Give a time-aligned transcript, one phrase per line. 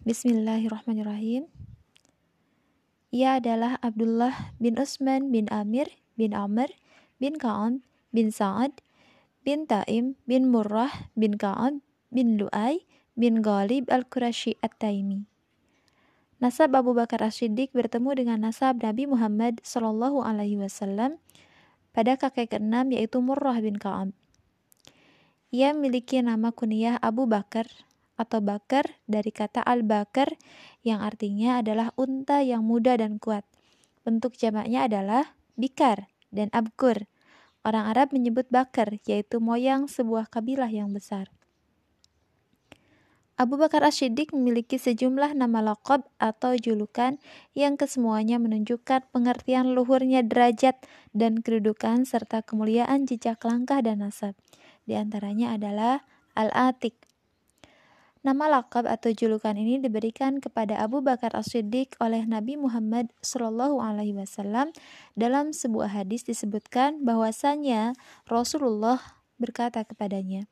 [0.00, 1.44] Bismillahirrahmanirrahim.
[3.12, 6.72] Ia adalah Abdullah bin Utsman bin Amir bin Amr
[7.20, 8.80] bin Ka'ab bin Sa'ad
[9.44, 15.28] bin Taim bin Murrah bin Ka'ab bin Lu'ay bin Ghalib al-Qurashi at-Taimi.
[16.40, 21.20] Nasab Abu Bakar As-Siddiq bertemu dengan nasab Nabi Muhammad Shallallahu Alaihi Wasallam
[21.92, 24.16] pada kakek keenam yaitu Murrah bin Ka'ab.
[25.52, 27.68] Ia memiliki nama kunyah Abu Bakar
[28.20, 30.36] atau Bakar dari kata Al-Bakar
[30.84, 33.48] yang artinya adalah unta yang muda dan kuat.
[34.04, 37.08] Bentuk jamaknya adalah Bikar dan Abkur.
[37.64, 41.32] Orang Arab menyebut Bakar, yaitu moyang sebuah kabilah yang besar.
[43.40, 47.16] Abu Bakar As-Siddiq memiliki sejumlah nama lakab atau julukan
[47.56, 50.76] yang kesemuanya menunjukkan pengertian luhurnya derajat
[51.16, 54.36] dan kedudukan serta kemuliaan jejak langkah dan nasab.
[54.84, 56.04] Di antaranya adalah
[56.36, 57.09] Al-Atik.
[58.20, 64.12] Nama lakab atau julukan ini diberikan kepada Abu Bakar As-Siddiq oleh Nabi Muhammad Shallallahu Alaihi
[64.12, 64.76] Wasallam
[65.16, 67.96] dalam sebuah hadis disebutkan bahwasanya
[68.28, 69.00] Rasulullah
[69.40, 70.44] berkata kepadanya,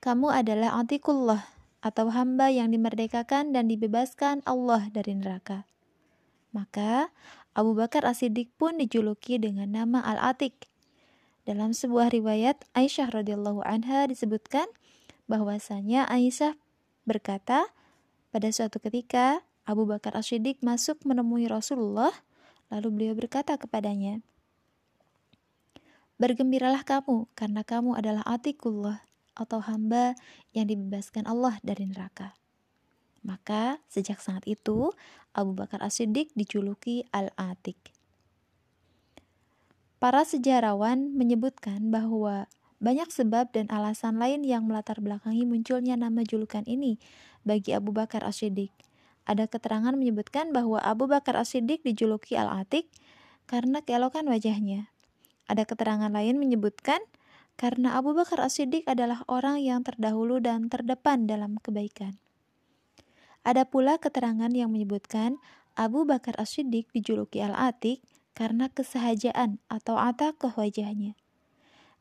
[0.00, 1.44] "Kamu adalah Atikullah,
[1.80, 5.64] atau hamba yang dimerdekakan dan dibebaskan Allah dari neraka.
[6.52, 7.08] Maka
[7.56, 10.68] Abu Bakar As-Siddiq pun dijuluki dengan nama Al-Atik.
[11.48, 14.68] Dalam sebuah riwayat Aisyah radhiyallahu anha disebutkan
[15.24, 16.54] bahwasanya Aisyah
[17.10, 17.66] berkata
[18.30, 22.14] pada suatu ketika Abu Bakar As-Siddiq masuk menemui Rasulullah
[22.70, 24.22] lalu beliau berkata kepadanya
[26.20, 29.00] Bergembiralah kamu karena kamu adalah atikullah
[29.32, 30.12] atau hamba
[30.52, 32.36] yang dibebaskan Allah dari neraka.
[33.24, 34.92] Maka sejak saat itu
[35.32, 37.96] Abu Bakar As-Siddiq dijuluki Al-Atik.
[39.96, 46.64] Para sejarawan menyebutkan bahwa banyak sebab dan alasan lain yang melatar belakangi munculnya nama julukan
[46.64, 46.96] ini
[47.44, 48.72] bagi Abu Bakar As-Siddiq.
[49.28, 52.88] Ada keterangan menyebutkan bahwa Abu Bakar As-Siddiq dijuluki Al-Atik
[53.44, 54.88] karena keelokan wajahnya.
[55.44, 57.04] Ada keterangan lain menyebutkan
[57.60, 62.16] karena Abu Bakar As-Siddiq adalah orang yang terdahulu dan terdepan dalam kebaikan.
[63.44, 65.36] Ada pula keterangan yang menyebutkan
[65.76, 68.00] Abu Bakar As-Siddiq dijuluki Al-Atik
[68.32, 71.12] karena kesehajaan atau atakoh wajahnya.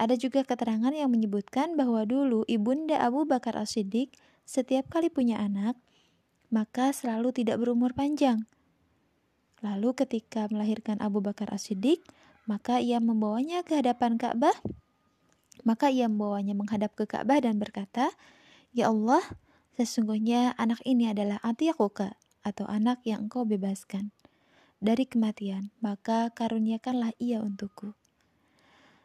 [0.00, 4.12] Ada juga keterangan yang menyebutkan bahwa dulu ibunda Abu Bakar As-Siddiq
[4.44, 5.78] setiap kali punya anak,
[6.52, 8.44] maka selalu tidak berumur panjang.
[9.62, 12.02] Lalu ketika melahirkan Abu Bakar As-Siddiq,
[12.50, 14.56] maka ia membawanya ke hadapan Ka'bah
[15.62, 18.10] maka ia membawanya menghadap ke Ka'bah dan berkata,
[18.72, 19.22] Ya Allah,
[19.76, 24.10] sesungguhnya anak ini adalah atiyakuka atau anak yang engkau bebaskan
[24.82, 27.94] dari kematian, maka karuniakanlah ia untukku.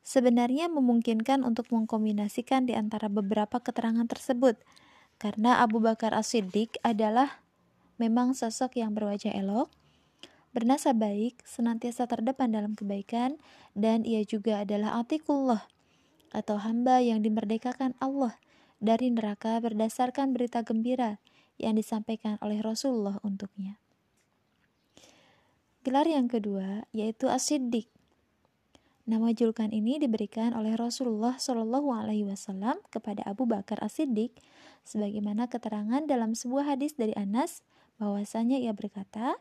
[0.00, 4.58] Sebenarnya memungkinkan untuk mengkombinasikan di antara beberapa keterangan tersebut,
[5.20, 7.44] karena Abu Bakar As-Siddiq adalah
[8.00, 9.68] memang sosok yang berwajah elok,
[10.56, 13.36] bernasab baik, senantiasa terdepan dalam kebaikan,
[13.76, 15.68] dan ia juga adalah atikullah,
[16.32, 18.40] atau hamba yang dimerdekakan Allah
[18.80, 21.20] dari neraka berdasarkan berita gembira
[21.60, 23.76] yang disampaikan oleh Rasulullah untuknya.
[25.84, 27.88] Gelar yang kedua yaitu As-Siddiq.
[29.08, 34.36] Nama julukan ini diberikan oleh Rasulullah Shallallahu Alaihi Wasallam kepada Abu Bakar As-Siddiq,
[34.84, 37.64] sebagaimana keterangan dalam sebuah hadis dari Anas
[37.96, 39.40] bahwasanya ia berkata,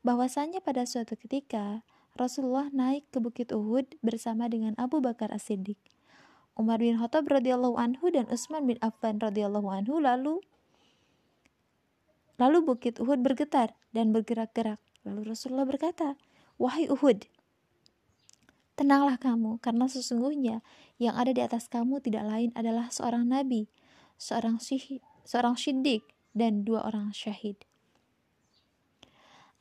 [0.00, 1.84] bahwasanya pada suatu ketika
[2.16, 5.76] Rasulullah naik ke Bukit Uhud bersama dengan Abu Bakar As-Siddiq.
[6.56, 10.40] Umar bin Khattab radhiyallahu anhu dan Utsman bin Affan radhiyallahu anhu lalu
[12.40, 14.80] lalu bukit Uhud bergetar dan bergerak-gerak.
[15.04, 16.16] Lalu Rasulullah berkata,
[16.56, 17.28] "Wahai Uhud,
[18.76, 20.62] tenanglah kamu karena sesungguhnya
[21.00, 23.66] yang ada di atas kamu tidak lain adalah seorang nabi,
[24.20, 26.04] seorang syih, seorang siddiq
[26.36, 27.56] dan dua orang syahid."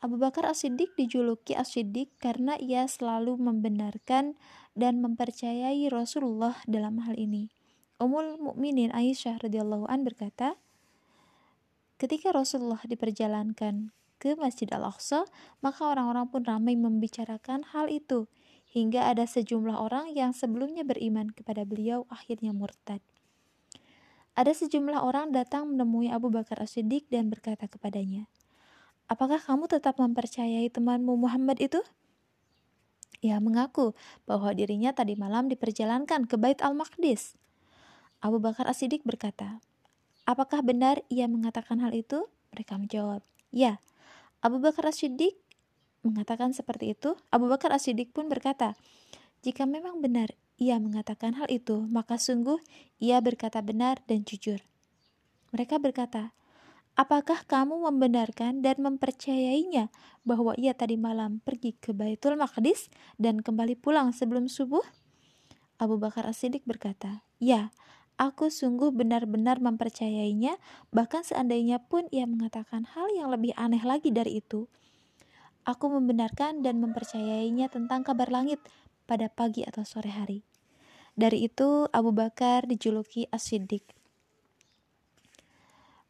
[0.06, 4.38] Abu Bakar As-Siddiq dijuluki As-Siddiq karena ia selalu membenarkan
[4.78, 7.50] dan mempercayai Rasulullah dalam hal ini.
[7.98, 10.60] Ummul Mukminin Aisyah radhiyallahu an berkata,
[11.98, 15.26] ketika Rasulullah diperjalankan ke Masjid Al-Aqsa,
[15.64, 18.28] maka orang-orang pun ramai membicarakan hal itu
[18.76, 23.00] hingga ada sejumlah orang yang sebelumnya beriman kepada beliau akhirnya murtad.
[24.36, 28.28] Ada sejumlah orang datang menemui Abu Bakar As-Siddiq dan berkata kepadanya,
[29.08, 31.80] Apakah kamu tetap mempercayai temanmu Muhammad itu?
[33.24, 33.96] Ia mengaku
[34.28, 37.40] bahwa dirinya tadi malam diperjalankan ke Bait Al-Maqdis.
[38.20, 39.64] Abu Bakar As-Siddiq berkata,
[40.28, 42.28] Apakah benar ia mengatakan hal itu?
[42.52, 43.24] Mereka menjawab,
[43.56, 43.80] Ya.
[44.44, 45.40] Abu Bakar As-Siddiq
[46.06, 47.18] mengatakan seperti itu.
[47.34, 48.78] Abu Bakar As-Siddiq pun berkata,
[49.42, 52.62] Jika memang benar ia mengatakan hal itu, maka sungguh
[53.02, 54.62] ia berkata benar dan jujur.
[55.52, 56.32] Mereka berkata,
[56.96, 59.92] Apakah kamu membenarkan dan mempercayainya
[60.24, 62.88] bahwa ia tadi malam pergi ke Baitul Maqdis
[63.20, 64.86] dan kembali pulang sebelum subuh?
[65.76, 67.76] Abu Bakar As-Siddiq berkata, "Ya,
[68.16, 70.56] aku sungguh benar-benar mempercayainya,
[70.96, 74.72] bahkan seandainya pun ia mengatakan hal yang lebih aneh lagi dari itu.
[75.66, 78.62] Aku membenarkan dan mempercayainya tentang kabar langit
[79.10, 80.40] pada pagi atau sore hari."
[81.16, 83.84] Dari itu, Abu Bakar dijuluki As-Siddiq.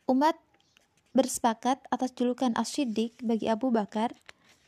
[0.05, 0.37] Umat
[1.15, 4.17] bersepakat atas julukan As-Siddiq bagi Abu Bakar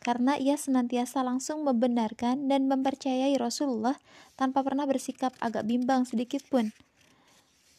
[0.01, 4.00] karena ia senantiasa langsung membenarkan dan mempercayai Rasulullah
[4.40, 6.72] tanpa pernah bersikap agak bimbang sedikit pun,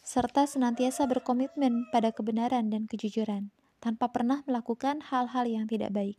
[0.04, 3.48] serta senantiasa berkomitmen pada kebenaran dan kejujuran,
[3.80, 6.18] tanpa pernah melakukan hal-hal yang tidak baik.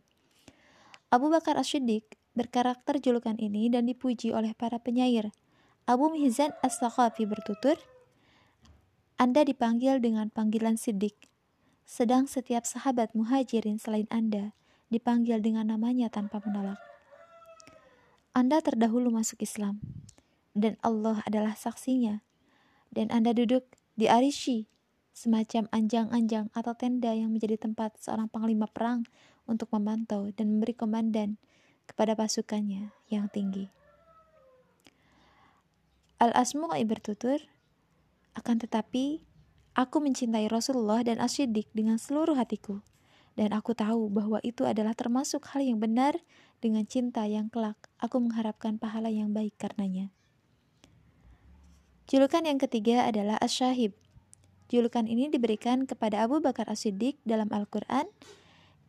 [1.10, 2.06] Abu Bakar As-Siddiq
[2.38, 5.34] berkarakter julukan ini dan dipuji oleh para penyair.
[5.82, 7.74] Abu Mihzan As-Saqafi bertutur,
[9.18, 11.18] Anda dipanggil dengan panggilan Siddiq,
[11.82, 14.54] sedang setiap sahabat muhajirin selain Anda
[14.86, 16.78] dipanggil dengan namanya tanpa menolak.
[18.30, 19.82] Anda terdahulu masuk Islam,
[20.54, 22.22] dan Allah adalah saksinya.
[22.94, 23.66] Dan Anda duduk
[23.98, 24.70] di Arishi,
[25.10, 29.02] semacam anjang-anjang atau tenda yang menjadi tempat seorang panglima perang
[29.50, 31.34] untuk memantau dan memberi komandan
[31.90, 33.66] kepada pasukannya yang tinggi.
[36.22, 37.42] Al-Asmu'i bertutur,
[38.38, 39.26] akan tetapi
[39.78, 42.82] Aku mencintai Rasulullah dan Asyidik dengan seluruh hatiku.
[43.38, 46.18] Dan aku tahu bahwa itu adalah termasuk hal yang benar
[46.58, 50.10] dengan cinta yang kelak aku mengharapkan pahala yang baik karenanya.
[52.10, 53.94] Julukan yang ketiga adalah Asyahib.
[54.66, 58.10] Julukan ini diberikan kepada Abu Bakar As-Siddiq dalam Al-Quran.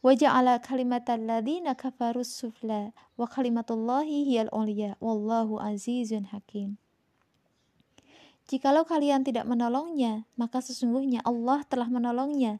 [0.00, 6.80] wa ja'ala kalimatal ladina kafaru sufla wa kalimatullahi hiyal uliya wallahu azizun hakim.
[8.50, 12.58] Jikalau kalian tidak menolongnya, maka sesungguhnya Allah telah menolongnya,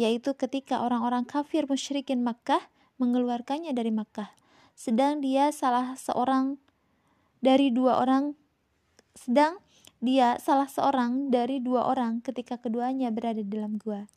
[0.00, 2.64] yaitu ketika orang-orang kafir musyrikin Makkah
[2.96, 4.32] mengeluarkannya dari Makkah.
[4.72, 6.56] Sedang dia salah seorang
[7.44, 8.32] dari dua orang
[9.16, 9.60] sedang
[10.00, 14.08] dia salah seorang dari dua orang ketika keduanya berada dalam gua.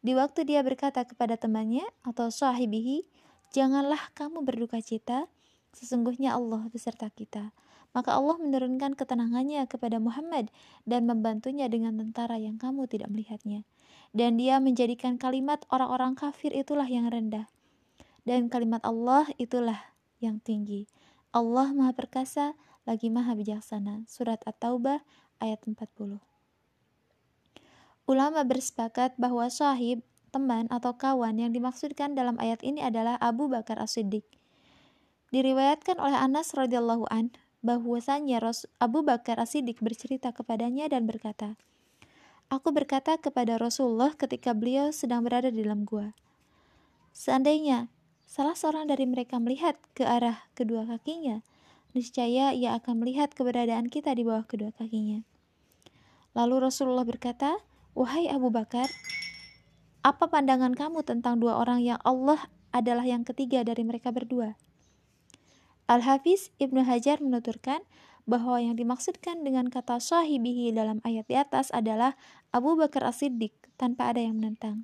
[0.00, 3.06] Di waktu dia berkata kepada temannya atau sahibihi,
[3.52, 5.28] "Janganlah kamu berduka cita,
[5.72, 7.52] sesungguhnya Allah beserta kita."
[7.96, 10.52] Maka Allah menurunkan ketenangannya kepada Muhammad
[10.84, 13.64] dan membantunya dengan tentara yang kamu tidak melihatnya.
[14.12, 17.48] Dan dia menjadikan kalimat orang-orang kafir itulah yang rendah
[18.26, 19.78] dan kalimat Allah itulah
[20.18, 20.90] yang tinggi.
[21.30, 24.02] Allah Maha Perkasa lagi Maha Bijaksana.
[24.10, 25.00] Surat At-Taubah
[25.38, 26.35] ayat 40.
[28.06, 33.82] Ulama bersepakat bahwa sahib, teman atau kawan yang dimaksudkan dalam ayat ini adalah Abu Bakar
[33.82, 34.22] As-Siddiq.
[35.34, 37.34] Diriwayatkan oleh Anas radhiyallahu an
[37.66, 38.38] bahwasanya
[38.78, 41.58] Abu Bakar As-Siddiq bercerita kepadanya dan berkata,
[42.46, 46.14] Aku berkata kepada Rasulullah ketika beliau sedang berada di dalam gua,
[47.10, 47.90] Seandainya
[48.28, 51.42] salah seorang dari mereka melihat ke arah kedua kakinya,
[51.96, 55.24] niscaya ia akan melihat keberadaan kita di bawah kedua kakinya.
[56.36, 57.56] Lalu Rasulullah berkata,
[57.96, 58.92] "Wahai Abu Bakar,
[60.04, 64.60] apa pandangan kamu tentang dua orang yang Allah adalah yang ketiga dari mereka berdua?"
[65.88, 67.80] Al-Hafiz Ibnu Hajar menuturkan
[68.26, 72.18] bahwa yang dimaksudkan dengan kata sahibihi dalam ayat di atas adalah
[72.50, 74.82] Abu Bakar As-Siddiq tanpa ada yang menentang.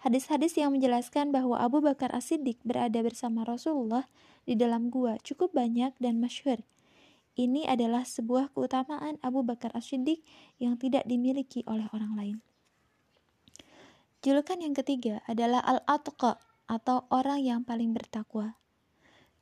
[0.00, 4.08] Hadis-hadis yang menjelaskan bahwa Abu Bakar As-Siddiq berada bersama Rasulullah
[4.48, 6.64] di dalam gua cukup banyak dan masyhur.
[7.36, 10.24] Ini adalah sebuah keutamaan Abu Bakar As-Siddiq
[10.56, 12.36] yang tidak dimiliki oleh orang lain.
[14.24, 18.56] Julukan yang ketiga adalah Al-Atqa atau orang yang paling bertakwa.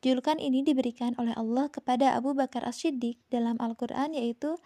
[0.03, 4.59] Julukan ini diberikan oleh Allah kepada Abu Bakar As-Siddiq dalam Al-Quran yaitu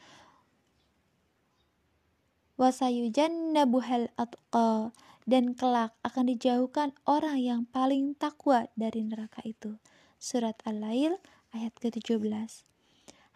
[2.58, 4.90] wasayujannabuhal atqa
[5.30, 9.78] dan kelak akan dijauhkan orang yang paling takwa dari neraka itu.
[10.18, 11.14] Surat Al-Lail
[11.54, 12.66] ayat ke-17.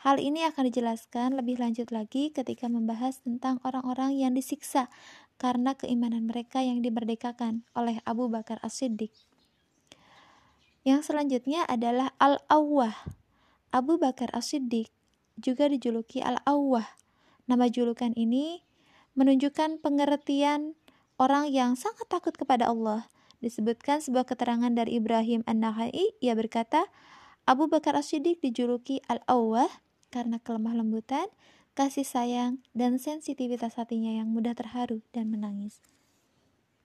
[0.03, 4.91] Hal ini akan dijelaskan lebih lanjut lagi ketika membahas tentang orang-orang yang disiksa
[5.39, 9.15] karena keimanan mereka yang dimerdekakan oleh Abu Bakar As-Siddiq.
[10.83, 13.15] Yang selanjutnya adalah Al-Awwah.
[13.71, 14.91] Abu Bakar As-Siddiq
[15.39, 16.99] juga dijuluki Al-Awwah.
[17.47, 18.67] Nama julukan ini
[19.15, 20.75] menunjukkan pengertian
[21.15, 23.07] orang yang sangat takut kepada Allah.
[23.39, 26.91] Disebutkan sebuah keterangan dari Ibrahim An-Nakhai, ia berkata,
[27.47, 29.71] Abu Bakar As-Siddiq dijuluki Al-Awwah
[30.13, 31.27] karena kelemah lembutan,
[31.73, 35.81] kasih sayang, dan sensitivitas hatinya yang mudah terharu dan menangis.